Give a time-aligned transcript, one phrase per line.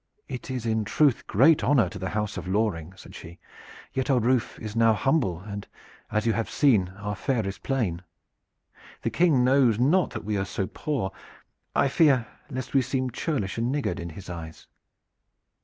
[0.27, 3.37] "It is in truth great honor to the house of Loring," said she,
[3.93, 5.67] "yet our roof is now humble and,
[6.11, 8.01] as you have seen, our fare is plain.
[9.03, 11.11] The King knows not that we are so poor.
[11.75, 14.65] I fear lest we seem churlish and niggard in his eyes."